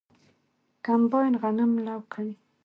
[0.85, 2.33] کمباین غنم لو کوي.